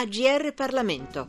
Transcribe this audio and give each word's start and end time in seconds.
AGR 0.00 0.54
Parlamento. 0.54 1.28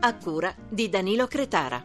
A 0.00 0.16
cura 0.18 0.54
di 0.68 0.90
Danilo 0.90 1.26
Cretara. 1.26 1.82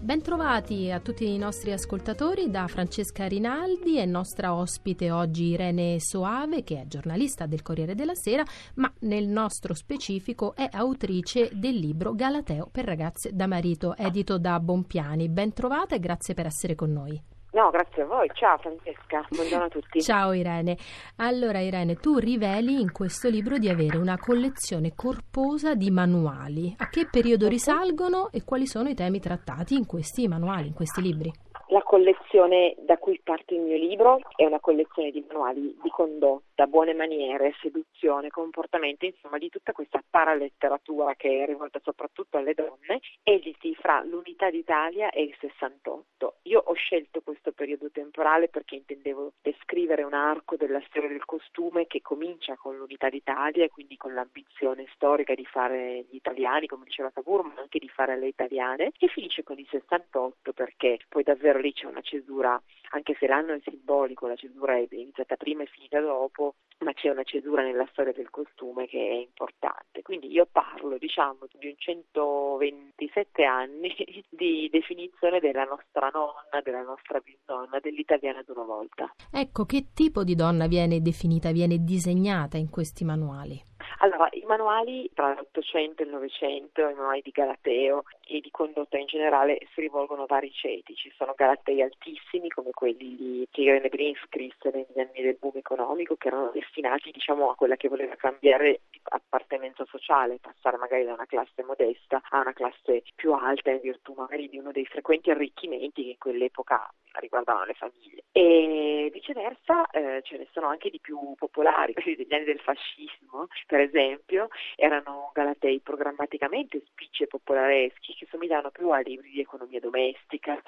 Bentrovati 0.00 0.90
a 0.90 1.00
tutti 1.00 1.32
i 1.32 1.38
nostri 1.38 1.72
ascoltatori 1.72 2.50
da 2.50 2.66
Francesca 2.66 3.26
Rinaldi 3.26 3.98
e 3.98 4.04
nostra 4.04 4.54
ospite 4.54 5.10
oggi 5.10 5.44
Irene 5.44 5.96
Soave 5.98 6.62
che 6.62 6.82
è 6.82 6.86
giornalista 6.86 7.46
del 7.46 7.62
Corriere 7.62 7.94
della 7.94 8.14
Sera 8.14 8.44
ma 8.74 8.92
nel 9.00 9.26
nostro 9.26 9.72
specifico 9.72 10.54
è 10.54 10.68
autrice 10.70 11.48
del 11.54 11.76
libro 11.76 12.14
Galateo 12.14 12.68
per 12.70 12.84
ragazze 12.84 13.30
da 13.32 13.46
marito 13.46 13.96
edito 13.96 14.36
da 14.36 14.60
Bompiani. 14.60 15.30
Bentrovata 15.30 15.94
e 15.94 16.00
grazie 16.00 16.34
per 16.34 16.44
essere 16.44 16.74
con 16.74 16.92
noi. 16.92 17.18
No, 17.52 17.68
grazie 17.70 18.02
a 18.02 18.06
voi. 18.06 18.30
Ciao 18.32 18.56
Francesca, 18.56 19.26
buongiorno 19.28 19.64
a 19.64 19.68
tutti. 19.68 20.00
Ciao 20.00 20.32
Irene. 20.32 20.76
Allora 21.16 21.60
Irene, 21.60 21.96
tu 21.96 22.16
riveli 22.16 22.80
in 22.80 22.92
questo 22.92 23.28
libro 23.28 23.58
di 23.58 23.68
avere 23.68 23.98
una 23.98 24.16
collezione 24.16 24.94
corposa 24.94 25.74
di 25.74 25.90
manuali. 25.90 26.74
A 26.78 26.88
che 26.88 27.06
periodo 27.10 27.48
risalgono 27.48 28.30
e 28.32 28.42
quali 28.42 28.66
sono 28.66 28.88
i 28.88 28.94
temi 28.94 29.20
trattati 29.20 29.74
in 29.74 29.84
questi 29.84 30.26
manuali, 30.28 30.68
in 30.68 30.74
questi 30.74 31.02
libri? 31.02 31.30
La 31.72 31.80
collezione 31.80 32.74
da 32.80 32.98
cui 32.98 33.18
parte 33.24 33.54
il 33.54 33.62
mio 33.62 33.78
libro 33.78 34.18
è 34.36 34.44
una 34.44 34.60
collezione 34.60 35.10
di 35.10 35.24
manuali 35.26 35.74
di 35.82 35.88
condotta, 35.88 36.66
buone 36.66 36.92
maniere, 36.92 37.54
seduzione, 37.62 38.28
comportamento, 38.28 39.06
insomma 39.06 39.38
di 39.38 39.48
tutta 39.48 39.72
questa 39.72 40.04
paraletteratura 40.06 41.14
che 41.14 41.42
è 41.42 41.46
rivolta 41.46 41.80
soprattutto 41.82 42.36
alle 42.36 42.52
donne, 42.52 43.00
esiti 43.22 43.74
fra 43.74 44.02
l'unità 44.02 44.50
d'Italia 44.50 45.08
e 45.08 45.22
il 45.22 45.34
68. 45.40 46.40
Io 46.42 46.62
ho 46.62 46.74
scelto 46.74 47.22
questo 47.22 47.52
periodo 47.52 47.90
temporale 47.90 48.48
perché 48.48 48.74
intendevo 48.74 49.32
descrivere 49.40 50.02
un 50.02 50.12
arco 50.12 50.56
della 50.56 50.82
storia 50.88 51.08
del 51.08 51.24
costume 51.24 51.86
che 51.86 52.02
comincia 52.02 52.54
con 52.56 52.76
l'unità 52.76 53.08
d'Italia 53.08 53.64
e 53.64 53.70
quindi 53.70 53.96
con 53.96 54.12
l'ambizione 54.12 54.84
storica 54.92 55.34
di 55.34 55.46
fare 55.46 56.04
gli 56.10 56.16
italiani, 56.16 56.66
come 56.66 56.84
diceva 56.84 57.10
Cavour, 57.10 57.44
ma 57.44 57.54
anche 57.56 57.78
di 57.78 57.88
fare 57.88 58.18
le 58.18 58.26
italiane, 58.26 58.92
e 58.98 59.08
finisce 59.08 59.42
con 59.42 59.58
il 59.58 59.66
68 59.70 60.52
perché 60.52 60.98
poi 61.08 61.22
davvero 61.22 61.60
lì 61.62 61.72
c'è 61.72 61.86
una 61.86 62.02
cesura, 62.02 62.60
anche 62.90 63.16
se 63.18 63.26
l'anno 63.26 63.54
è 63.54 63.60
simbolico, 63.64 64.26
la 64.26 64.36
cesura 64.36 64.76
è 64.76 64.86
iniziata 64.90 65.36
prima 65.36 65.62
e 65.62 65.66
finita 65.66 66.00
dopo, 66.00 66.56
ma 66.80 66.92
c'è 66.92 67.08
una 67.08 67.22
cesura 67.22 67.62
nella 67.62 67.86
storia 67.92 68.12
del 68.12 68.28
costume 68.30 68.86
che 68.86 68.98
è 68.98 69.14
importante. 69.14 70.02
Quindi 70.02 70.30
io 70.30 70.46
parlo, 70.50 70.98
diciamo, 70.98 71.46
di 71.52 71.68
un 71.68 71.74
127 71.76 73.44
anni 73.44 73.94
di 74.28 74.68
definizione 74.70 75.40
della 75.40 75.64
nostra 75.64 76.10
nonna, 76.12 76.60
della 76.62 76.82
nostra 76.82 77.20
bisnonna, 77.20 77.78
dell'italiana 77.80 78.42
di 78.42 78.50
una 78.50 78.64
volta. 78.64 79.14
Ecco, 79.32 79.64
che 79.64 79.86
tipo 79.94 80.24
di 80.24 80.34
donna 80.34 80.66
viene 80.66 81.00
definita, 81.00 81.50
viene 81.52 81.78
disegnata 81.78 82.58
in 82.58 82.68
questi 82.68 83.04
manuali? 83.04 83.70
Allora, 83.98 84.28
i 84.32 84.44
manuali 84.46 85.08
tra 85.14 85.32
l'Ottocento 85.32 86.02
e 86.02 86.06
il 86.06 86.10
Novecento, 86.10 86.80
i 86.80 86.94
manuali 86.94 87.20
di 87.22 87.30
Galateo 87.30 88.02
e 88.26 88.40
di 88.40 88.50
condotta 88.50 88.98
in 88.98 89.06
generale 89.06 89.58
si 89.72 89.80
rivolgono 89.80 90.22
a 90.22 90.26
vari 90.26 90.50
ceti. 90.52 90.94
Ci 90.94 91.12
sono 91.16 91.34
galatei 91.36 91.82
altissimi 91.82 92.48
come 92.48 92.70
quelli 92.70 93.46
che 93.50 93.62
Irene 93.62 93.88
Brin 93.88 94.14
scrisse 94.26 94.70
negli 94.72 95.00
anni 95.00 95.22
del 95.22 95.36
boom 95.38 95.56
economico 95.56 96.16
che 96.16 96.28
erano 96.28 96.50
destinati 96.52 97.10
diciamo, 97.10 97.50
a 97.50 97.54
quella 97.54 97.76
che 97.76 97.88
voleva 97.88 98.14
cambiare 98.16 98.82
appartenenza 99.04 99.84
sociale, 99.86 100.38
passare 100.40 100.76
magari 100.76 101.04
da 101.04 101.14
una 101.14 101.26
classe 101.26 101.62
modesta 101.64 102.20
a 102.30 102.40
una 102.40 102.52
classe 102.52 103.02
più 103.14 103.32
alta 103.32 103.70
in 103.70 103.80
virtù 103.80 104.14
magari 104.16 104.48
di 104.48 104.58
uno 104.58 104.72
dei 104.72 104.86
frequenti 104.86 105.30
arricchimenti 105.30 106.02
che 106.02 106.10
in 106.10 106.18
quell'epoca 106.18 106.92
riguardavano 107.12 107.66
le 107.66 107.74
famiglie. 107.74 108.24
E 108.32 109.10
viceversa 109.12 109.90
eh, 109.90 110.20
ce 110.22 110.38
ne 110.38 110.46
sono 110.52 110.68
anche 110.68 110.90
di 110.90 111.00
più 111.00 111.34
popolari, 111.36 111.92
quelli 111.92 112.16
degli 112.16 112.32
anni 112.32 112.44
del 112.44 112.60
fascismo, 112.60 113.48
per 113.66 113.80
esempio, 113.80 114.48
erano 114.76 115.30
galatei 115.34 115.80
programmaticamente 115.80 116.82
spicci 116.86 117.24
e 117.24 117.26
popolareschi 117.26 118.11
che 118.14 118.26
somigliavano 118.30 118.70
più 118.70 118.90
a 118.90 118.98
libri 119.00 119.30
di 119.30 119.40
economia 119.40 119.80
domestica 119.80 120.60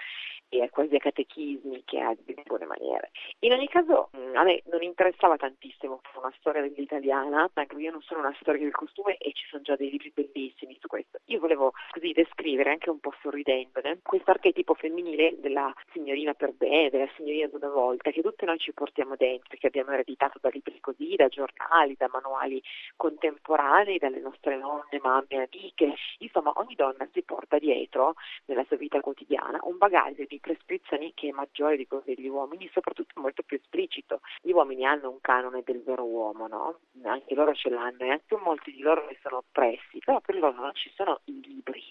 e 0.49 0.63
a 0.63 0.69
quasi 0.71 0.95
a 0.95 0.99
catechismi 0.99 1.83
che 1.85 2.01
a 2.01 2.15
di 2.17 2.35
buone 2.45 2.67
maniere. 2.67 3.11
In 3.41 3.53
ogni 3.53 3.69
caso 3.69 4.11
mm, 4.17 4.37
a 4.37 4.43
me 4.45 4.63
non 4.67 4.83
interessava 4.83 5.37
tantissimo 5.37 6.01
una 6.17 6.33
storia 6.39 6.63
dell'italiana, 6.63 7.51
anche 7.53 7.77
io 7.77 7.91
non 7.91 8.03
sono 8.03 8.21
una 8.21 8.37
storia 8.41 8.63
del 8.63 8.73
costume 8.73 9.17
e 9.17 9.33
ci 9.33 9.45
sono 9.49 9.63
già 9.63 9.77
dei 9.77 9.91
libri 9.91 10.13
bellissimi 10.15 10.77
su 10.81 10.87
questo. 10.87 11.19
Io 11.27 11.41
volevo 11.41 11.73
così 11.91 12.13
descrivere, 12.13 12.71
anche 12.71 12.91
un 12.91 13.01
po' 13.01 13.13
sorridendone, 13.21 13.99
questo 14.03 14.31
archetipo 14.31 14.75
femminile 14.75 15.35
della 15.39 15.73
signorina 15.93 16.35
per 16.35 16.53
bene, 16.53 16.91
della 16.91 17.09
signorina 17.17 17.47
di 17.47 17.57
una 17.57 17.69
volta, 17.69 18.11
che 18.11 18.23
tutte 18.23 18.47
noi 18.47 18.59
ci 18.59 18.73
portiamo 18.73 19.17
dentro, 19.17 19.57
che 19.59 19.67
abbiamo 19.67 19.91
ereditato 19.91 20.39
da 20.41 20.49
libri 20.51 20.81
così, 20.81 21.15
da 21.17 21.29
giornali, 21.29 21.95
da 21.97 22.09
manuali 22.11 22.63
contemporanei, 22.97 23.99
dalle 23.99 24.21
nostre 24.21 24.57
nonne, 24.57 25.01
mamme, 25.03 25.49
amiche. 25.51 25.95
Insomma, 26.19 26.53
ogni 26.57 26.75
donna 26.75 27.09
si 27.13 27.23
porta 27.35 27.59
dietro, 27.59 28.15
nella 28.45 28.65
sua 28.69 28.77
vita 28.77 29.01
quotidiana, 29.01 29.59
un 29.65 29.77
bagaglio 29.77 30.25
di 30.29 30.39
prescrizioni 30.39 31.13
che 31.15 31.29
è 31.29 31.33
maggiore 31.33 31.77
di 31.77 31.87
quello 31.89 32.05
degli 32.07 32.29
uomini, 32.29 32.71
soprattutto 32.73 33.21
molto 33.21 33.43
più 33.43 33.59
esplicito. 33.61 34.21
Gli 34.41 34.53
uomini 34.53 34.87
hanno 34.87 35.11
un 35.11 35.21
canone 35.21 35.63
del 35.65 35.83
vero 35.83 36.05
uomo, 36.05 36.47
no? 36.47 36.79
Anche 37.03 37.35
loro 37.35 37.53
ce 37.55 37.71
l'hanno 37.71 38.05
e 38.05 38.11
anche 38.11 38.37
molti 38.37 38.71
di 38.71 38.81
loro 38.81 39.05
ne 39.07 39.19
sono 39.21 39.39
oppressi, 39.39 39.99
però 39.99 40.21
per 40.21 40.37
loro 40.37 40.61
non 40.61 40.75
ci 40.75 40.93
sono 40.95 41.21
i 41.25 41.41
libri 41.43 41.83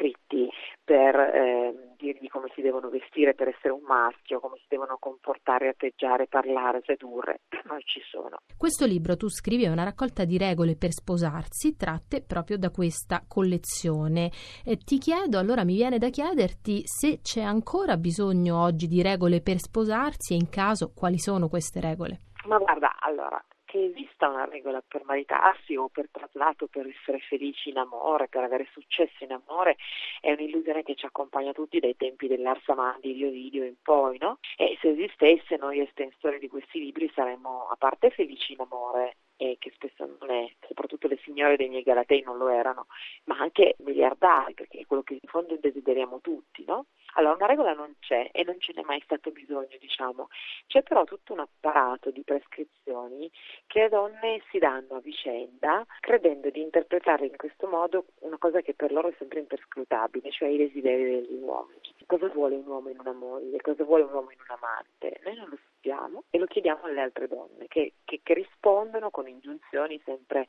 scritti 0.00 0.48
per 0.82 1.14
eh, 1.14 1.94
dirgli 1.98 2.28
come 2.28 2.50
si 2.54 2.62
devono 2.62 2.88
vestire 2.88 3.34
per 3.34 3.48
essere 3.48 3.74
un 3.74 3.82
maschio, 3.86 4.40
come 4.40 4.56
si 4.56 4.64
devono 4.68 4.96
comportare, 4.98 5.68
atteggiare, 5.68 6.26
parlare, 6.26 6.80
sedurre. 6.86 7.42
Non 7.70 7.78
ci 7.84 8.00
sono. 8.10 8.38
Questo 8.56 8.84
libro 8.84 9.16
tu 9.16 9.28
scrivi 9.28 9.64
è 9.64 9.68
una 9.68 9.84
raccolta 9.84 10.24
di 10.24 10.38
regole 10.38 10.76
per 10.76 10.90
sposarsi 10.90 11.76
tratte 11.76 12.20
proprio 12.20 12.58
da 12.58 12.70
questa 12.70 13.22
collezione. 13.28 14.30
E 14.64 14.76
ti 14.76 14.98
chiedo, 14.98 15.38
allora 15.38 15.62
mi 15.62 15.74
viene 15.74 15.98
da 15.98 16.08
chiederti 16.08 16.82
se 16.84 17.20
c'è 17.22 17.42
ancora 17.42 17.96
bisogno 17.96 18.60
oggi 18.60 18.88
di 18.88 19.02
regole 19.02 19.40
per 19.40 19.58
sposarsi 19.58 20.32
e 20.32 20.38
in 20.38 20.48
caso 20.48 20.90
quali 20.92 21.18
sono 21.18 21.48
queste 21.48 21.80
regole. 21.80 22.22
Ma 22.46 22.58
guarda, 22.58 22.96
allora, 23.00 23.40
che 23.70 23.84
esista 23.84 24.28
una 24.28 24.46
regola 24.46 24.82
per 24.86 25.04
maritarsi 25.04 25.76
o 25.76 25.88
per 25.88 26.08
traslato, 26.10 26.66
per 26.66 26.88
essere 26.88 27.20
felici 27.20 27.68
in 27.68 27.78
amore, 27.78 28.26
per 28.26 28.42
avere 28.42 28.66
successo 28.72 29.22
in 29.22 29.30
amore, 29.30 29.76
è 30.20 30.32
un'illusione 30.32 30.82
che 30.82 30.96
ci 30.96 31.06
accompagna 31.06 31.52
tutti 31.52 31.78
dai 31.78 31.94
tempi 31.96 32.26
dell'Arsamandi 32.26 33.14
di 33.14 33.24
Ovidio 33.24 33.64
in 33.64 33.76
poi, 33.80 34.18
no? 34.18 34.38
E 34.56 34.76
se 34.80 34.88
esistesse 34.90 35.56
noi 35.56 35.78
estensori 35.78 36.40
di 36.40 36.48
questi 36.48 36.80
libri 36.80 37.08
saremmo 37.14 37.68
a 37.70 37.76
parte 37.76 38.10
felici 38.10 38.54
in 38.54 38.60
amore 38.60 39.18
e 39.36 39.56
che 39.60 39.70
spesso 39.72 40.04
non 40.18 40.30
è, 40.30 40.52
soprattutto 40.66 41.06
le 41.06 41.18
signore 41.22 41.56
dei 41.56 41.68
miei 41.68 41.82
galatei 41.82 42.22
non 42.22 42.38
lo 42.38 42.48
erano, 42.48 42.86
ma 43.24 43.38
anche 43.38 43.76
miliardari, 43.78 44.52
perché 44.52 44.80
è 44.80 44.86
quello 44.86 45.02
che 45.02 45.14
in 45.14 45.28
fondo 45.28 45.56
desideriamo 45.56 46.20
tutti, 46.20 46.64
no? 46.66 46.86
Allora, 47.14 47.34
una 47.34 47.46
regola 47.46 47.72
non 47.72 47.94
c'è 48.00 48.28
e 48.32 48.44
non 48.44 48.60
ce 48.60 48.72
n'è 48.74 48.82
mai 48.82 49.00
stato 49.04 49.30
bisogno, 49.30 49.76
diciamo. 49.78 50.28
C'è 50.66 50.82
però 50.82 51.04
tutto 51.04 51.32
un 51.32 51.40
apparato 51.40 52.10
di 52.10 52.22
prescrizioni 52.22 53.30
che 53.66 53.82
le 53.82 53.88
donne 53.88 54.42
si 54.50 54.58
danno 54.58 54.96
a 54.96 55.00
vicenda, 55.00 55.84
credendo 56.00 56.50
di 56.50 56.60
interpretare 56.60 57.26
in 57.26 57.36
questo 57.36 57.66
modo 57.66 58.06
una 58.20 58.38
cosa 58.38 58.60
che 58.60 58.74
per 58.74 58.92
loro 58.92 59.08
è 59.08 59.14
sempre 59.18 59.40
imperscrutabile, 59.40 60.30
cioè 60.30 60.48
i 60.48 60.56
desideri 60.56 61.04
degli 61.04 61.38
uomini. 61.40 61.94
Cosa 62.06 62.28
vuole 62.28 62.56
un 62.56 62.66
uomo 62.66 62.88
in 62.88 62.98
una 62.98 63.12
moglie? 63.12 63.60
Cosa 63.60 63.84
vuole 63.84 64.02
un 64.02 64.12
uomo 64.12 64.30
in 64.30 64.38
un 64.40 64.56
amante? 64.56 65.20
Noi 65.24 65.36
non 65.36 65.48
lo 65.48 65.58
sappiamo 65.62 66.24
e 66.30 66.38
lo 66.38 66.46
chiediamo 66.46 66.82
alle 66.82 67.00
altre 67.00 67.28
donne 67.28 67.66
che, 67.68 67.92
che, 68.04 68.20
che 68.22 68.34
rispondono 68.34 69.10
con 69.10 69.28
ingiunzioni 69.28 70.00
sempre 70.04 70.46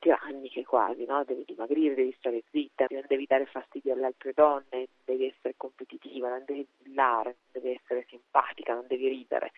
tiranniche 0.00 0.64
quasi, 0.64 1.04
no? 1.04 1.22
Devi 1.24 1.44
dimagrire, 1.46 1.94
devi 1.94 2.14
stare 2.18 2.42
zitta, 2.50 2.86
devi 2.88 3.26
dare 3.26 3.46
fastidio 3.46 3.92
alle 3.92 4.06
altre 4.06 4.32
donne, 4.32 4.88
devi 5.04 5.26
essere 5.26 5.54
competitiva, 5.56 6.28
non 6.28 6.42
devi 6.46 6.66
brillare, 6.78 7.36
non 7.52 7.62
devi 7.62 7.74
essere 7.74 8.06
simpatica, 8.08 8.74
non 8.74 8.86
devi 8.88 9.08
ridere, 9.08 9.52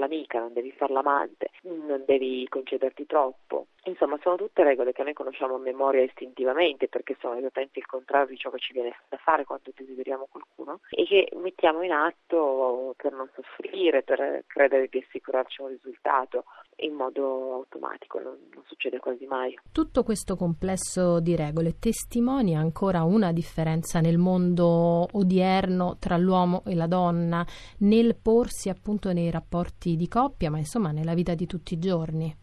non 0.00 0.08
devi 0.08 0.24
far 0.26 0.30
l'amica, 0.30 0.38
non 0.40 0.52
devi 0.52 0.72
far 0.72 0.90
l'amante, 0.90 1.50
non 1.62 2.02
devi 2.06 2.46
concederti 2.48 3.06
troppo. 3.06 3.66
Insomma, 3.84 4.18
sono 4.22 4.36
tutte 4.36 4.62
regole 4.62 4.92
che 4.92 5.02
noi 5.02 5.12
conosciamo 5.12 5.54
a 5.54 5.58
memoria 5.58 6.02
istintivamente 6.02 6.88
perché 6.88 7.16
sono 7.20 7.36
esattamente 7.36 7.78
il 7.78 7.86
contrario 7.86 8.28
di 8.28 8.36
ciò 8.36 8.50
che 8.50 8.58
ci 8.58 8.72
viene 8.72 8.94
da 9.08 9.16
fare 9.16 9.44
quando 9.44 9.70
desideriamo 9.74 10.28
qualcuno 10.30 10.80
e 10.90 11.04
che 11.04 11.28
mettiamo 11.36 11.82
in 11.82 11.92
atto 11.92 12.94
per 12.96 13.12
non 13.12 13.28
soffrire, 13.34 14.02
per 14.02 14.44
credere 14.46 14.88
di 14.88 15.02
assicurarci 15.06 15.62
un 15.62 15.68
risultato 15.68 16.44
in 16.82 16.94
modo 16.94 17.54
automatico, 17.54 18.18
non, 18.20 18.36
non 18.54 18.62
succede 18.66 18.98
quasi 18.98 19.26
mai. 19.26 19.58
Tutto 19.72 20.02
questo 20.02 20.36
complesso 20.36 21.20
di 21.20 21.36
regole 21.36 21.78
testimonia 21.78 22.58
ancora 22.58 23.02
una 23.02 23.32
differenza 23.32 24.00
nel 24.00 24.18
mondo 24.18 25.06
odierno 25.12 25.96
tra 25.98 26.16
l'uomo 26.16 26.62
e 26.66 26.74
la 26.74 26.86
donna, 26.86 27.44
nel 27.78 28.16
porsi 28.16 28.68
appunto 28.68 29.12
nei 29.12 29.30
rapporti 29.30 29.96
di 29.96 30.08
coppia, 30.08 30.50
ma 30.50 30.58
insomma 30.58 30.90
nella 30.90 31.14
vita 31.14 31.34
di 31.34 31.46
tutti 31.46 31.74
i 31.74 31.78
giorni. 31.78 32.34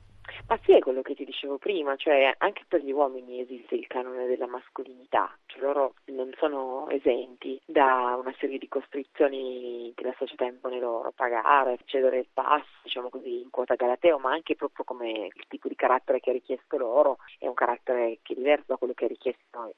Ma 0.50 0.58
sì, 0.64 0.72
è 0.72 0.80
quello 0.80 1.02
che 1.02 1.14
ti 1.14 1.26
dicevo 1.26 1.58
prima, 1.58 1.98
cioè 1.98 2.34
anche 2.38 2.64
per 2.70 2.82
gli 2.82 2.92
uomini 2.92 3.42
esiste 3.42 3.76
il 3.76 3.86
canone 3.86 4.28
della 4.28 4.48
mascolinità, 4.48 5.38
cioè 5.46 5.60
loro 5.62 5.96
non 6.06 6.32
sono 6.38 6.88
esenti 6.90 7.60
da 7.66 8.18
una 8.18 8.34
serie 8.40 8.58
di 8.58 8.70
costrizioni 8.70 9.92
che 9.94 10.04
la 10.06 10.16
società 10.18 10.46
impone 10.46 10.80
loro, 10.80 11.12
pagare, 11.14 11.80
cedere 11.84 12.20
il 12.20 12.28
passo, 12.32 12.66
diciamo 12.84 13.10
così, 13.10 13.42
in 13.42 13.50
quota 13.50 13.76
galateo, 13.76 14.20
ma 14.20 14.32
anche 14.32 14.56
proprio 14.56 14.86
come 14.86 15.30
il 15.34 15.48
tipo 15.50 15.68
di 15.68 15.76
carattere 15.76 16.22
che 16.22 16.30
ha 16.30 16.34
richiesto 16.34 16.78
loro, 16.78 17.18
è 17.40 17.48
un 17.48 17.54
carattere 17.54 18.20
che 18.22 18.32
è 18.32 18.38
diverso 18.38 18.66
da 18.68 18.78
quello 18.78 18.94
che 18.94 19.04
ha 19.04 19.10
richiesto 19.10 19.44
noi 19.52 19.74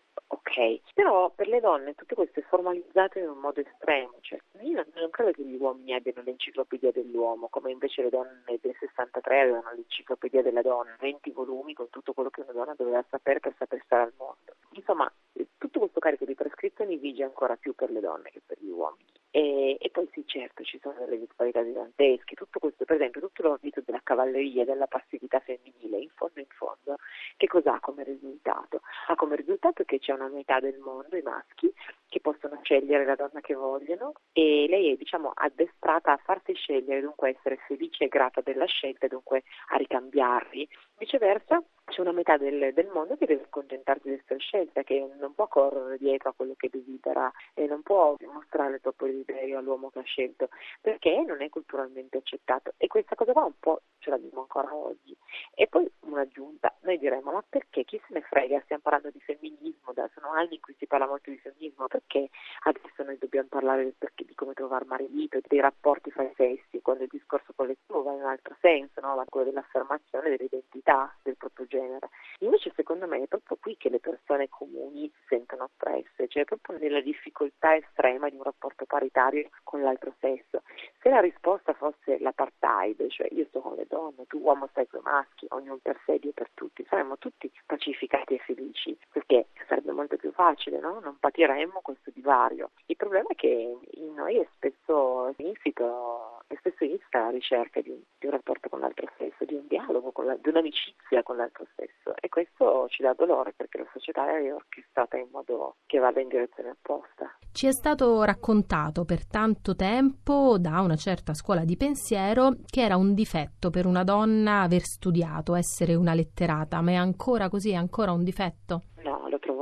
ok, 0.50 0.81
però 0.96 1.30
per 1.30 1.48
le 1.48 1.60
donne 1.60 1.94
tutto 1.94 2.16
questo 2.16 2.40
è 2.40 2.44
formalizzato 2.44 3.19
in 3.19 3.30
un 3.30 3.38
modo 3.38 3.62
estremo, 3.62 4.16
cioè 4.22 4.40
io 4.62 4.84
non, 4.96 5.10
credo 5.12 5.31
che 5.31 5.44
gli 5.44 5.56
uomini 5.56 5.94
abbiano 5.94 6.24
l'enciclopedia 6.24 6.92
dell'uomo, 6.92 7.48
come 7.50 7.72
invece 7.72 8.01
le 8.01 8.10
donne 8.10 8.42
del 8.46 8.75
63 8.80 9.42
avevano 9.42 9.72
l'enciclopedia 9.74 10.42
della 10.42 10.62
donna, 10.62 10.96
20 11.00 11.31
volumi 11.31 11.74
con 11.74 11.90
tutto 11.90 12.13
quello 12.13 12.30
che 12.31 12.42
una 12.42 12.51
donna 12.51 12.74
doveva 12.75 13.04
sapere 13.10 13.40
per 13.40 13.54
saper 13.57 13.81
stare 13.86 14.04
al 14.04 14.13
mondo. 14.18 14.56
Insomma, 14.72 15.12
tutto 15.57 15.80
questo 15.80 16.00
carico 16.00 16.25
di 16.25 16.36
prescrizioni 16.36 16.98
vige 16.98 17.24
ancora 17.24 17.56
più 17.56 17.75
per 17.75 17.92
le 17.92 18.00
donne 18.00 18.31
che 18.31 18.42
per 18.45 18.57
gli 18.60 18.69
uomini. 18.69 19.19
E, 19.31 19.78
e, 19.80 19.90
poi 19.92 20.10
sì, 20.12 20.24
certo, 20.26 20.64
ci 20.64 20.80
sono 20.81 20.96
delle 21.00 21.20
disparità 21.20 21.64
gigantesche, 21.64 22.36
tutto 22.36 22.58
questo, 22.58 22.86
per 22.86 22.96
esempio, 22.96 23.22
tutto 23.22 23.44
l'ordito 23.44 23.81
della 23.86 24.02
cavalleria, 24.02 24.66
della 24.66 24.88
passività 24.88 25.40
femminile, 25.40 26.00
in 26.00 26.10
fondo 26.16 26.40
in 26.40 26.48
fondo, 26.50 26.98
che 27.38 27.48
cos'ha 27.48 27.80
come 27.80 28.04
risultato? 28.04 28.81
Ha 29.08 29.16
come 29.16 29.36
risultato 29.36 29.84
che 29.84 30.00
c'è 30.00 30.14
una 30.14 30.30
metà 30.30 30.60
del 30.60 30.80
mondo, 30.80 31.16
i 31.16 31.22
maschi, 31.22 31.72
che 32.08 32.20
possono 32.22 32.60
scegliere 32.64 33.06
la 33.06 33.16
donna 33.16 33.40
che 33.40 33.54
vogliono 33.54 34.14
e 34.34 34.66
lei 34.68 34.92
è, 34.92 34.96
diciamo, 34.96 35.31
addestrata 35.34 36.12
a 36.12 36.18
farsi 36.18 36.54
scegliere, 36.54 37.02
dunque 37.02 37.30
a 37.30 37.31
essere 37.38 37.58
felice 37.68 38.06
e 38.06 38.08
grata 38.08 38.42
della 38.42 38.66
scelta, 38.66 39.08
dunque 39.08 39.44
a 39.70 39.78
ricambiarli. 39.78 40.68
Viceversa, 40.98 41.64
c'è 42.00 42.01
una 42.01 42.13
metà 42.13 42.38
del, 42.38 42.72
del, 42.74 42.88
mondo 42.94 43.18
che 43.18 43.25
deve 43.25 43.44
accontentarsi 43.44 44.07
di 44.07 44.13
essere 44.13 44.40
scelta, 44.40 44.84
che 44.84 45.06
non 45.19 45.34
può 45.36 45.48
correre 45.48 45.98
dietro 45.98 46.30
a 46.30 46.34
quello 46.34 46.54
che 46.56 46.69
desidera 46.72 47.30
e 47.54 47.66
non 47.68 47.81
può 47.81 48.16
mostrare 48.31 48.80
troppo 48.80 49.06
desiderio 49.06 49.57
all'uomo 49.57 49.90
che 49.90 50.00
ha 50.00 50.04
scelto, 50.04 50.48
perché 50.80 51.22
non 51.28 51.42
è 51.42 51.50
culturalmente 51.50 52.19
accettato. 52.19 52.74
E 52.78 52.88
questa 52.88 53.16
cosa 53.16 53.34
qua 53.34 53.44
un 53.44 53.60
po' 53.60 53.81
ce 53.98 54.12
l'abbiamo 54.12 54.42
ancora 54.42 54.74
oggi. 54.74 55.13
E 55.54 55.68
poi 55.68 55.92
un'aggiunta, 56.01 56.74
noi 56.81 56.98
diremmo, 56.98 57.31
ma 57.31 57.44
perché 57.48 57.84
chi 57.84 58.00
se 58.07 58.13
ne 58.13 58.22
frega? 58.22 58.62
Stiamo 58.62 58.81
parlando 58.81 59.10
di 59.10 59.19
femminismo, 59.19 59.92
da, 59.92 60.10
sono 60.13 60.31
anni 60.31 60.56
in 60.56 60.62
cui 60.62 60.75
si 60.78 60.88
parla 60.88 61.06
molto 61.06 61.30
di 61.30 61.38
femminismo, 61.38 61.88
perché 61.88 62.30
adesso 62.63 63.04
noi 63.04 63.18
dobbiamo 63.18 63.50
parlare 63.50 63.94
di 64.16 64.36
come 64.36 64.54
trovare 64.54 64.86
marito, 64.86 65.40
dei 65.45 65.60
rapporti 65.60 66.12
fra 66.12 66.24
i 66.24 66.34
sessi, 66.36 66.81
quando 66.81 67.04
il 67.04 67.10
discorso 67.12 67.52
collettivo 67.54 68.04
va 68.04 68.13
in 68.13 68.22
un 68.22 68.28
altro 68.28 68.56
senso, 68.62 69.02
no? 69.02 69.22
quello 69.28 69.48
dell'affermazione 69.48 70.30
dell'identità 70.30 71.13
del 71.22 71.29
proprio 71.39 71.65
genere. 71.65 72.09
Invece 72.39 72.71
secondo 72.75 73.07
me 73.07 73.24
è 73.24 73.27
proprio 73.27 73.57
qui 73.59 73.75
che 73.77 73.89
le 73.89 74.00
persone 74.00 74.47
comuni 74.50 75.09
si 75.09 75.21
sentono 75.27 75.63
oppresse, 75.63 76.27
cioè 76.27 76.45
proprio 76.45 76.77
nella 76.77 77.01
difficoltà 77.01 77.75
estrema 77.75 78.30
di 78.30 78.36
un 78.36 78.44
rapporto 78.44 78.86
paritario 78.86 79.50
con 79.63 79.81
l'altro 79.81 80.13
sesso. 80.19 80.62
Se 81.01 81.09
la 81.09 81.19
risposta 81.19 81.74
fosse 81.74 82.19
l'apartheid, 82.19 83.07
cioè 83.09 83.27
io 83.31 83.45
sto 83.47 83.62
con 83.62 83.75
le 83.75 83.86
donne, 83.88 84.27
tu 84.27 84.38
uomo 84.38 84.68
stai 84.68 84.88
con 84.88 85.00
i 85.00 85.03
maschi, 85.03 85.47
ognuno 85.50 85.80
per 85.81 86.00
sé, 86.06 86.19
Dio 86.19 86.31
per 86.33 86.50
tutti, 86.53 86.86
saremmo 86.88 87.18
tutti 87.18 87.51
pacificati 87.65 88.35
e 88.35 88.39
felici, 88.39 88.97
perché 89.12 89.47
sarebbe 89.68 89.92
molto 89.92 90.18
più 90.18 90.31
facile, 90.31 90.80
no? 90.80 91.00
non 91.00 91.18
patiremmo 91.19 91.80
questo 91.81 92.12
divario. 92.13 92.71
Il 92.85 92.97
problema 92.97 93.30
è 93.30 93.35
che 93.35 93.77
in 93.92 94.13
noi 94.13 94.38
è 94.38 94.47
spesso 94.56 95.33
insito, 95.38 96.44
è 96.47 96.56
spesso 96.57 96.83
insita 96.83 97.21
la 97.21 97.30
ricerca 97.30 97.81
di 97.81 97.89
di 98.19 98.25
un 98.25 98.31
rapporto 98.31 98.69
con 98.69 98.81
l'altro 98.81 99.07
sesso, 99.18 99.19
di 99.50 99.56
un 99.56 99.66
dialogo, 99.68 100.13
la, 100.22 100.36
di 100.36 100.50
un'amicizia 100.50 101.24
con 101.24 101.38
l'altro 101.38 101.66
sesso 101.75 102.16
e 102.19 102.30
questo 102.30 102.88
ci 102.90 103.01
dà 103.01 103.13
dolore 103.13 103.54
perché 103.56 103.80
la 103.80 103.90
società 103.92 104.38
è 104.38 104.54
orchestrata 104.54 105.18
in 105.18 105.28
modo 105.31 105.78
che 105.88 105.98
vada 105.98 106.22
in 106.22 106.28
direzione 106.28 106.69
opposta. 106.69 107.36
Ci 107.51 107.66
è 107.66 107.72
stato 107.72 108.24
raccontato 108.24 109.06
per 109.06 109.25
tanto 109.28 109.75
tempo 109.75 110.57
da 110.60 110.81
una 110.81 110.96
certa 110.96 111.34
scuola 111.34 111.66
di 111.66 111.75
pensiero 111.75 112.51
che 112.66 112.81
era 112.81 112.96
un 112.96 113.13
difetto 113.13 113.72
per 113.72 113.88
una 113.88 114.04
donna 114.04 114.62
aver 114.62 114.81
studiato, 114.81 115.56
essere 115.56 115.95
una 115.95 116.13
letterata, 116.13 116.80
ma 116.81 116.92
è 116.92 116.95
ancora 116.95 117.50
così, 117.50 117.72
è 117.72 117.75
ancora 117.75 118.12
un 118.12 118.24
difetto? 118.24 118.84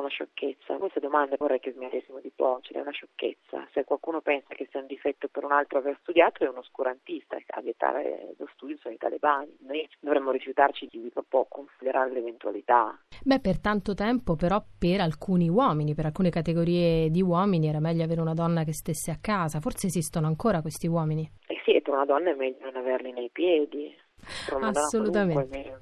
Una 0.07 0.09
sciocchezza. 0.09 0.77
Queste 0.77 0.99
domande 0.99 1.35
vorrei 1.37 1.59
che 1.59 1.71
smettessimo 1.73 2.19
di 2.19 2.31
porcele, 2.33 2.79
è 2.79 2.81
una 2.81 2.91
sciocchezza. 2.91 3.67
Se 3.73 3.83
qualcuno 3.83 4.21
pensa 4.21 4.55
che 4.55 4.67
sia 4.71 4.79
un 4.79 4.87
difetto 4.87 5.27
per 5.27 5.43
un 5.43 5.51
altro 5.51 5.79
aver 5.79 5.97
studiato 6.01 6.43
è 6.43 6.47
un 6.47 6.57
oscurantista, 6.57 7.37
a 7.47 7.61
vietare 7.61 8.33
lo 8.37 8.47
studio 8.53 8.77
sono 8.77 8.93
i 8.93 8.97
talebani. 8.97 9.55
Noi 9.61 9.87
dovremmo 9.99 10.31
rifiutarci 10.31 10.87
di 10.89 11.09
proprio 11.11 11.45
considerare 11.49 12.11
l'eventualità. 12.11 12.97
Beh, 13.23 13.39
per 13.39 13.59
tanto 13.59 13.93
tempo 13.93 14.35
però 14.35 14.63
per 14.77 15.01
alcuni 15.01 15.49
uomini, 15.49 15.93
per 15.93 16.05
alcune 16.05 16.29
categorie 16.29 17.09
di 17.09 17.21
uomini 17.21 17.67
era 17.67 17.79
meglio 17.79 18.03
avere 18.03 18.21
una 18.21 18.33
donna 18.33 18.63
che 18.63 18.73
stesse 18.73 19.11
a 19.11 19.17
casa. 19.19 19.59
Forse 19.59 19.87
esistono 19.87 20.27
ancora 20.27 20.61
questi 20.61 20.87
uomini. 20.87 21.29
Eh 21.47 21.61
sì, 21.65 21.81
per 21.81 21.93
una 21.93 22.05
donna 22.05 22.31
è 22.31 22.35
meglio 22.35 22.63
non 22.63 22.75
averli 22.75 23.11
nei 23.11 23.29
piedi. 23.31 23.93
Assolutamente. 24.61 25.79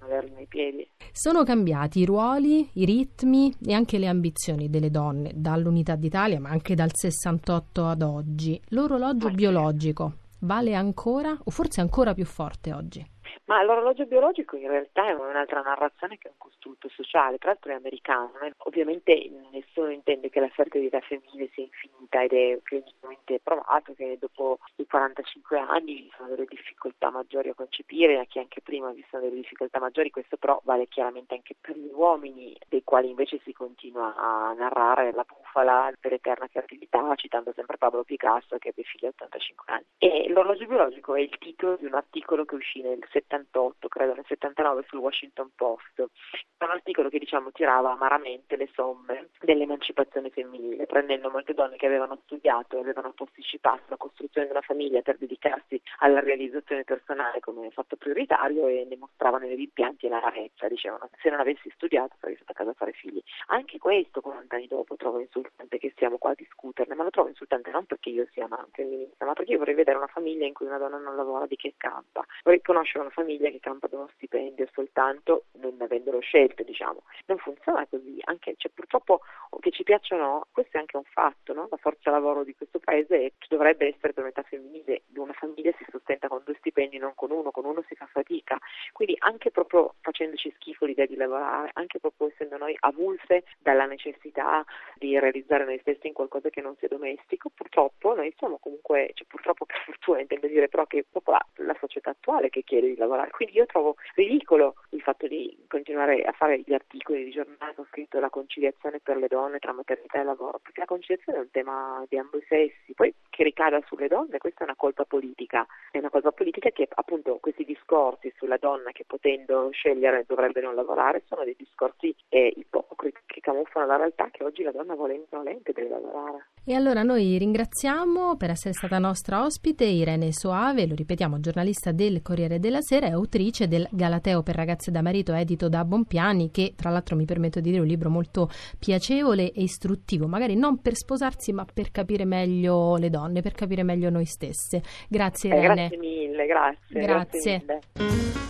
Sono 1.11 1.43
cambiati 1.43 1.99
i 1.99 2.05
ruoli, 2.05 2.69
i 2.73 2.85
ritmi 2.85 3.53
e 3.65 3.73
anche 3.73 3.97
le 3.97 4.07
ambizioni 4.07 4.69
delle 4.69 4.91
donne 4.91 5.31
dall'Unità 5.33 5.95
d'Italia, 5.95 6.39
ma 6.39 6.49
anche 6.49 6.75
dal 6.75 6.91
68 6.93 7.85
ad 7.85 8.01
oggi. 8.01 8.59
L'orologio 8.69 9.29
biologico 9.31 10.13
vale 10.39 10.75
ancora 10.75 11.37
o 11.43 11.51
forse 11.51 11.81
ancora 11.81 12.13
più 12.13 12.25
forte 12.25 12.73
oggi? 12.73 13.05
Ma 13.45 13.61
l'orologio 13.61 14.05
biologico 14.07 14.55
in 14.55 14.67
realtà 14.67 15.07
è 15.07 15.13
un'altra 15.13 15.61
narrazione 15.61 16.17
che 16.17 16.29
è 16.29 16.31
un 16.31 16.37
costrutto 16.39 16.89
sociale, 16.89 17.37
tra 17.37 17.49
l'altro 17.49 17.71
è 17.71 17.75
americano. 17.75 18.31
Ovviamente 18.65 19.29
nessuno 19.51 19.91
intende 19.91 20.29
che 20.29 20.39
la 20.39 20.49
fertilità 20.49 20.99
femminile 21.01 21.49
sia 21.53 21.63
infinita 21.63 22.23
ed 22.23 22.33
è 22.33 22.59
clinicamente 22.63 23.39
provato 23.43 23.93
che 23.93 24.17
dopo 24.19 24.57
i 24.77 24.87
45 24.87 25.59
anni 25.59 25.93
vi 25.93 26.11
sono 26.17 26.29
delle 26.29 26.45
difficoltà 26.45 27.11
maggiori 27.11 27.49
a 27.49 27.53
concepire, 27.53 28.19
e 28.19 28.27
che 28.27 28.39
anche 28.39 28.61
prima 28.61 28.91
vi 28.91 29.05
sono 29.11 29.21
delle 29.21 29.35
difficoltà 29.35 29.79
maggiori, 29.79 30.09
questo 30.09 30.37
però 30.37 30.59
vale 30.63 30.87
chiaramente 30.87 31.35
anche 31.35 31.55
per 31.59 31.77
gli 31.77 31.91
uomini, 31.93 32.57
dei 32.67 32.83
quali 32.83 33.09
invece 33.09 33.39
si 33.43 33.53
continua 33.53 34.15
a 34.15 34.53
narrare 34.53 35.11
la 35.11 35.23
bufala 35.23 35.91
dell'eterna 35.99 36.47
fertilità, 36.47 37.13
citando 37.13 37.53
sempre 37.53 37.77
Pablo 37.77 38.03
Picasso 38.03 38.57
che 38.57 38.69
ebbe 38.69 38.81
figli 38.81 39.05
a 39.05 39.09
85 39.09 39.65
anni. 39.67 39.85
E 39.99 40.29
l'orologio 40.29 40.65
biologico 40.65 41.13
è 41.13 41.21
il 41.21 41.37
titolo 41.37 41.75
di 41.75 41.85
un 41.85 41.93
articolo 41.93 42.43
che 42.45 42.55
uscì 42.55 42.81
nel 42.81 43.05
70 43.11 43.33
78, 43.35 43.87
credo 43.87 44.13
nel 44.13 44.25
79 44.27 44.85
sul 44.87 44.99
Washington 44.99 45.51
Post, 45.55 45.99
un 45.99 46.69
articolo 46.69 47.09
che 47.09 47.19
diciamo 47.19 47.51
tirava 47.51 47.91
amaramente 47.91 48.55
le 48.55 48.69
somme 48.73 49.29
dell'emancipazione 49.41 50.29
femminile, 50.29 50.85
prendendo 50.85 51.29
molte 51.29 51.53
donne 51.53 51.75
che 51.75 51.85
avevano 51.85 52.19
studiato 52.23 52.77
e 52.77 52.79
avevano 52.79 53.11
posticipato 53.11 53.83
la 53.87 53.97
costruzione 53.97 54.47
di 54.47 54.53
una 54.53 54.61
famiglia 54.61 55.01
per 55.01 55.17
dedicarsi 55.17 55.79
alla 55.99 56.21
realizzazione 56.21 56.83
personale 56.83 57.39
come 57.39 57.69
fatto 57.71 57.95
prioritario 57.97 58.67
e 58.67 58.85
ne 58.87 58.95
mostravano 58.97 59.45
i 59.45 59.55
rimpianti 59.55 60.05
e 60.05 60.09
la 60.09 60.19
rarezza, 60.19 60.67
dicevano. 60.67 61.09
Se 61.21 61.29
non 61.29 61.39
avessi 61.39 61.69
studiato 61.75 62.15
sarei 62.19 62.35
stata 62.35 62.51
a 62.53 62.55
casa 62.55 62.69
a 62.71 62.73
fare 62.73 62.93
figli. 62.93 63.21
Anche 63.47 63.77
questo 63.77 64.21
40 64.21 64.55
anni 64.55 64.67
dopo 64.67 64.95
trovo 64.95 65.19
insultante 65.19 65.77
che 65.77 65.91
stiamo 65.91 66.17
qua 66.17 66.31
a 66.31 66.35
discuterne, 66.35 66.95
ma 66.95 67.03
lo 67.03 67.09
trovo 67.09 67.29
insultante 67.29 67.69
non 67.69 67.85
perché 67.85 68.09
io 68.09 68.25
sia 68.31 68.45
una 68.45 68.65
femminista, 68.71 69.25
ma 69.25 69.33
perché 69.33 69.51
io 69.51 69.57
vorrei 69.57 69.75
vedere 69.75 69.97
una 69.97 70.07
famiglia 70.07 70.45
in 70.45 70.53
cui 70.53 70.65
una 70.65 70.77
donna 70.77 70.97
non 70.97 71.15
lavora 71.15 71.45
di 71.45 71.55
che 71.55 71.73
campa, 71.77 72.25
vorrei 72.43 72.61
conoscere 72.61 72.99
una 72.99 73.09
famiglia 73.09 73.24
che 73.25 73.59
campa 73.59 73.87
da 73.87 73.97
uno 73.97 74.09
stipendio 74.15 74.67
soltanto 74.73 75.45
non 75.53 75.75
avendolo 75.79 76.19
scelto, 76.19 76.63
diciamo. 76.63 77.03
Non 77.25 77.37
funziona 77.37 77.85
così, 77.87 78.19
anche 78.25 78.53
cioè, 78.57 78.71
purtroppo 78.73 79.21
che 79.59 79.71
ci 79.71 79.83
piacciono, 79.83 80.47
questo 80.51 80.77
è 80.77 80.79
anche 80.79 80.97
un 80.97 81.03
fatto, 81.03 81.53
no? 81.53 81.67
la 81.69 81.77
forza 81.77 82.11
lavoro 82.11 82.43
di 82.43 82.55
questo 82.55 82.79
paese 82.79 83.33
dovrebbe 83.49 83.87
essere 83.87 84.13
per 84.13 84.23
metà 84.23 84.43
femminile, 84.43 85.03
una 85.15 85.33
famiglia 85.33 85.71
si 85.77 85.85
sostenta 85.89 86.27
con 86.27 86.41
due 86.43 86.55
stipendi, 86.55 86.97
non 86.97 87.13
con 87.15 87.31
uno, 87.31 87.51
con 87.51 87.65
uno 87.65 87.83
si 87.87 87.95
fa 87.95 88.05
fatica, 88.05 88.57
quindi 88.91 89.15
anche 89.19 89.51
proprio 89.51 89.95
facendoci 90.01 90.51
schifo 90.55 90.85
l'idea 90.85 91.05
di 91.05 91.15
lavorare, 91.15 91.71
anche 91.73 91.99
proprio 91.99 92.27
essendo 92.27 92.57
noi 92.57 92.75
avulse 92.79 93.45
dalla 93.59 93.85
necessità 93.85 94.63
di 94.95 95.17
realizzare 95.17 95.65
noi 95.65 95.79
stessi 95.79 96.07
in 96.07 96.13
qualcosa 96.13 96.49
che 96.49 96.61
non 96.61 96.75
sia 96.77 96.87
domestico, 96.87 97.49
purtroppo 97.53 98.13
noi 98.13 98.33
siamo 98.37 98.57
comunque, 98.59 99.11
cioè 99.13 99.27
purtroppo 99.27 99.65
per 99.65 99.81
fortuna 99.85 100.21
intendo 100.21 100.47
dire 100.47 100.67
però 100.67 100.85
che 100.85 100.99
è 100.99 101.05
proprio 101.09 101.35
la, 101.35 101.65
la 101.65 101.77
società 101.79 102.11
attuale 102.11 102.49
che 102.49 102.63
chiede 102.63 102.87
di 102.87 102.95
lavorare, 102.97 103.14
quindi 103.31 103.55
io 103.55 103.65
trovo 103.65 103.95
ridicolo 104.15 104.75
il 104.89 105.01
fatto 105.01 105.27
di 105.27 105.65
continuare 105.67 106.23
a 106.23 106.31
fare 106.31 106.61
gli 106.65 106.73
articoli 106.73 107.23
di 107.23 107.31
giornale 107.31 107.73
con 107.75 107.85
scritto 107.89 108.19
la 108.19 108.29
conciliazione 108.29 108.99
per 109.01 109.17
le 109.17 109.27
donne 109.27 109.59
tra 109.59 109.73
maternità 109.73 110.19
e 110.19 110.23
lavoro, 110.23 110.59
perché 110.61 110.81
la 110.81 110.85
conciliazione 110.85 111.39
è 111.39 111.41
un 111.41 111.51
tema 111.51 112.03
di 112.07 112.17
ambo 112.17 112.37
i 112.37 112.45
sessi, 112.47 112.93
poi 112.93 113.13
che 113.29 113.43
ricada 113.43 113.81
sulle 113.85 114.07
donne, 114.07 114.37
questa 114.37 114.61
è 114.61 114.63
una 114.63 114.75
colpa 114.75 115.05
politica, 115.05 115.65
è 115.91 115.97
una 115.97 116.09
colpa 116.09 116.31
politica 116.31 116.69
che 116.69 116.87
appunto 116.89 117.37
questi 117.39 117.63
discorsi 117.63 118.33
sulla 118.37 118.57
donna 118.57 118.91
che 118.91 119.03
potendo 119.05 119.69
scegliere 119.71 120.25
dovrebbe 120.27 120.61
non 120.61 120.75
lavorare 120.75 121.23
sono 121.27 121.43
dei 121.43 121.55
discorsi 121.57 122.15
eh, 122.29 122.53
ipocriti 122.55 123.19
che 123.25 123.41
camuffano 123.41 123.85
la 123.85 123.97
realtà 123.97 124.29
che 124.31 124.43
oggi 124.43 124.63
la 124.63 124.71
donna 124.71 124.95
volente 124.95 125.35
o 125.35 125.39
volente 125.39 125.71
deve 125.71 125.89
lavorare. 125.89 126.45
E 126.65 126.73
allora 126.73 127.03
noi 127.03 127.37
ringraziamo 127.37 128.35
per 128.37 128.49
essere 128.49 128.73
stata 128.73 128.97
nostra 128.97 129.43
ospite 129.43 129.83
Irene 129.85 130.31
Soave, 130.31 130.87
lo 130.87 130.95
ripetiamo, 130.95 131.39
giornalista 131.39 131.91
del 131.91 132.21
Corriere 132.23 132.59
della 132.59 132.81
Sera 132.81 133.04
e 133.05 133.11
autrice 133.11 133.67
del 133.67 133.87
Galateo 133.91 134.43
per 134.43 134.55
ragazze 134.55 134.91
da 134.91 135.01
marito 135.01 135.33
edito 135.33 135.69
da 135.69 135.85
Bompiani, 135.85 136.51
che 136.51 136.73
tra 136.75 136.89
l'altro 136.89 137.15
mi 137.15 137.25
permetto 137.25 137.59
di 137.59 137.69
dire 137.69 137.77
è 137.77 137.81
un 137.81 137.87
libro 137.87 138.09
molto 138.09 138.49
piacevole 138.77 139.51
e 139.51 139.63
istruttivo, 139.63 140.27
magari 140.27 140.55
non 140.55 140.81
per 140.81 140.95
sposarsi 140.95 141.51
ma 141.51 141.65
per 141.71 141.91
capire 141.91 142.25
meglio 142.25 142.97
le 142.97 143.09
donne, 143.09 143.41
per 143.41 143.53
capire 143.53 143.83
meglio 143.83 144.09
noi 144.09 144.25
stesse. 144.25 144.81
Grazie 145.07 145.51
eh, 145.51 145.57
Irene. 145.57 145.75
grazie 145.75 145.97
mille, 145.97 146.45
grazie. 146.45 147.01
Grazie. 147.01 147.63
grazie 147.65 148.45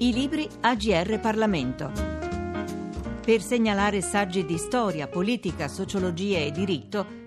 I 0.00 0.12
libri 0.12 0.48
AGR 0.60 1.18
Parlamento. 1.20 1.90
Per 3.24 3.40
segnalare 3.40 4.00
saggi 4.00 4.46
di 4.46 4.56
storia, 4.56 5.06
politica, 5.06 5.68
sociologia 5.68 6.38
e 6.38 6.50
diritto, 6.50 7.26